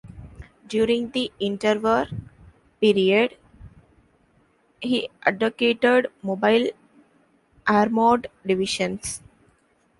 [0.65, 2.07] During the interwar
[2.81, 3.37] period,
[4.81, 6.69] he advocated mobile
[7.67, 9.21] armoured divisions.